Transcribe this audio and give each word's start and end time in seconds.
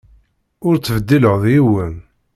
Ur 0.67 0.73
ttbeddileɣ 0.77 1.41
yiwen. 1.51 1.95